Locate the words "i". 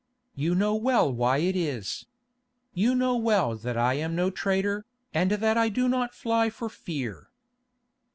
3.77-3.93, 5.59-5.69